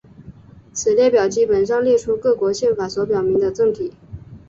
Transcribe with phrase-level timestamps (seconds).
[0.73, 3.93] 此列表基本上列出各国宪法所表明的政体。